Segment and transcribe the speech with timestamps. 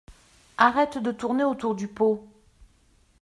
[0.57, 2.27] Arrête de tourner autour du pot!